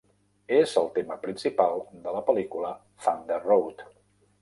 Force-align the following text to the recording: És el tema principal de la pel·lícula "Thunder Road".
És 0.59 0.73
el 0.81 0.89
tema 0.95 1.17
principal 1.27 1.85
de 2.07 2.17
la 2.17 2.25
pel·lícula 2.33 2.75
"Thunder 3.07 3.43
Road". 3.49 3.91